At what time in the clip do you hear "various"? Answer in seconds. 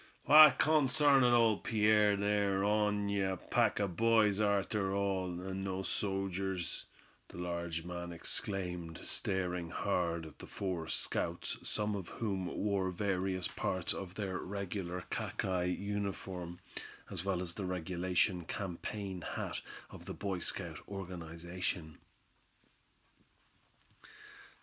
12.89-13.47